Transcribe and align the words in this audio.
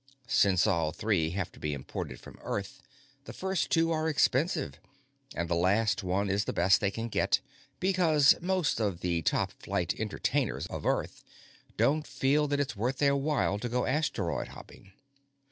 Since 0.25 0.65
all 0.65 0.91
three 0.91 1.29
have 1.29 1.51
to 1.51 1.59
be 1.59 1.75
imported 1.75 2.19
from 2.19 2.39
Earth, 2.41 2.81
the 3.25 3.33
first 3.33 3.69
two 3.69 3.91
are 3.91 4.09
expensive 4.09 4.79
and 5.35 5.47
the 5.47 5.53
last 5.53 6.01
one 6.03 6.27
is 6.27 6.45
the 6.45 6.53
best 6.53 6.81
they 6.81 6.89
can 6.89 7.07
get, 7.07 7.39
because 7.79 8.33
most 8.41 8.79
of 8.79 9.01
the 9.01 9.21
top 9.21 9.51
flight 9.61 9.93
entertainers 9.99 10.65
of 10.65 10.87
Earth 10.87 11.23
don't 11.77 12.07
feel 12.07 12.47
that 12.47 12.59
it's 12.59 12.75
worth 12.75 12.97
their 12.97 13.15
while 13.15 13.59
to 13.59 13.69
go 13.69 13.85
asteroid 13.85 14.47
hopping. 14.47 14.91